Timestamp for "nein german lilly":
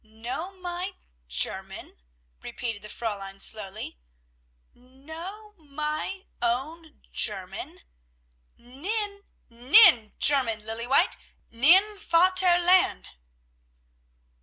9.47-10.87